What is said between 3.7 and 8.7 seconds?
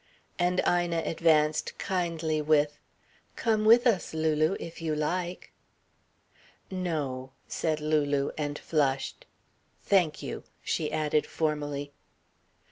us, Lulu, if you like." "No," said Lulu, and